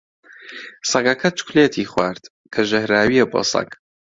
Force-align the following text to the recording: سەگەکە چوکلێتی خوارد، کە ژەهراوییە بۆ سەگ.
سەگەکە 0.91 1.29
چوکلێتی 1.37 1.89
خوارد، 1.91 2.23
کە 2.53 2.61
ژەهراوییە 2.69 3.25
بۆ 3.31 3.41
سەگ. 3.51 3.69